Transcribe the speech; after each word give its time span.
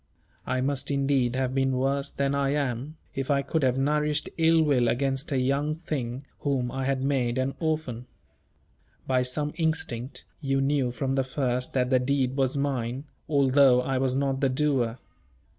I 0.47 0.61
must 0.61 0.89
indeed 0.89 1.35
have 1.35 1.53
been 1.53 1.73
worse 1.77 2.09
than 2.09 2.33
I 2.33 2.53
am, 2.53 2.97
if 3.13 3.29
I 3.29 3.43
could 3.43 3.61
have 3.61 3.77
nourished 3.77 4.29
ill 4.39 4.63
will 4.63 4.87
against 4.87 5.31
a 5.31 5.37
young 5.37 5.75
thing, 5.75 6.25
whom 6.39 6.71
I 6.71 6.85
had 6.85 7.03
made 7.03 7.37
an 7.37 7.53
orphan. 7.59 8.07
By 9.05 9.21
some 9.21 9.53
instinct, 9.57 10.25
you 10.39 10.59
knew 10.59 10.89
from 10.89 11.13
the 11.13 11.23
first 11.23 11.73
that 11.73 11.91
the 11.91 11.99
deed 11.99 12.35
was 12.35 12.57
mine, 12.57 13.03
although 13.29 13.81
I 13.81 13.99
was 13.99 14.15
not 14.15 14.41
the 14.41 14.49
doer. 14.49 14.97